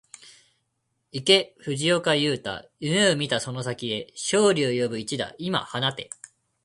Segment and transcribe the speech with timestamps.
[1.11, 6.09] 行け藤岡裕大、夢見たその先へ、勝利を呼ぶ一打、今放て